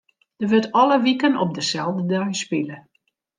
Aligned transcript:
Der 0.39 0.49
wurdt 0.49 0.73
alle 0.79 0.97
wiken 1.07 1.35
op 1.43 1.51
deselde 1.57 2.01
dei 2.13 2.31
spile. 2.43 2.77